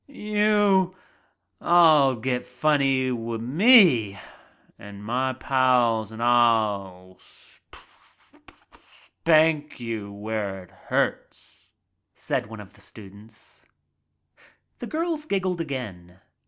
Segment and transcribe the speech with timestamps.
[0.07, 0.95] "You—
[1.61, 4.17] all get funny wi* me
[4.79, 8.49] an' my pals an* I'll sp sp
[8.81, 11.67] spank you where it hurts,"
[12.15, 13.63] said one of the students.
[14.79, 16.17] The girls giggled again.